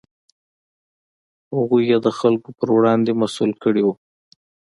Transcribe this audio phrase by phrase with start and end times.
[1.55, 3.93] هغوی یې د خلکو په وړاندې مسوول کړي وو.